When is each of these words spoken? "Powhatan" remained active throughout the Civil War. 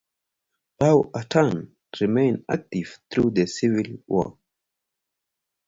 "Powhatan" 0.79 1.75
remained 2.01 2.43
active 2.49 2.97
throughout 3.11 3.35
the 3.35 3.45
Civil 3.45 3.97
War. 4.07 4.35